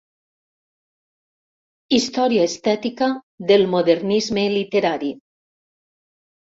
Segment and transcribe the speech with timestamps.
[1.99, 3.13] Història estètica
[3.53, 5.17] del Modernisme literari.